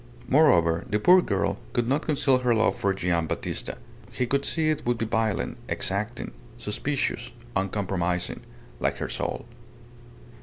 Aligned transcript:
Moreover, 0.27 0.83
the 0.89 0.97
poor 0.97 1.21
girl 1.21 1.59
could 1.73 1.87
not 1.87 2.07
conceal 2.07 2.39
her 2.39 2.55
love 2.55 2.75
for 2.75 2.91
Gian' 2.91 3.27
Battista. 3.27 3.77
He 4.11 4.25
could 4.25 4.45
see 4.45 4.71
it 4.71 4.83
would 4.83 4.97
be 4.97 5.05
violent, 5.05 5.59
exacting, 5.69 6.31
suspicious, 6.57 7.29
uncompromising 7.55 8.39
like 8.79 8.97
her 8.97 9.09
soul. 9.09 9.45